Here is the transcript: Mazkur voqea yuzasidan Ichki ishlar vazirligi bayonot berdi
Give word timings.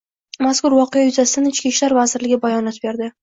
Mazkur 0.43 0.75
voqea 0.77 1.03
yuzasidan 1.03 1.51
Ichki 1.51 1.73
ishlar 1.73 1.95
vazirligi 1.99 2.41
bayonot 2.49 2.81
berdi 2.89 3.13